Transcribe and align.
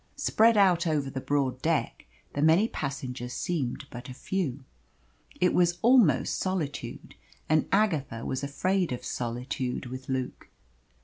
Spread 0.15 0.57
out 0.57 0.87
over 0.87 1.11
the 1.11 1.21
broad 1.21 1.61
deck 1.61 2.07
the 2.33 2.41
many 2.41 2.67
passengers 2.67 3.33
seemed 3.33 3.85
but 3.91 4.09
a 4.09 4.15
few. 4.15 4.63
It 5.39 5.53
was 5.53 5.77
almost 5.83 6.39
solitude 6.39 7.13
and 7.47 7.67
Agatha 7.71 8.25
was 8.25 8.41
afraid 8.43 8.91
of 8.91 9.05
solitude 9.05 9.85
with 9.85 10.09
Luke. 10.09 10.49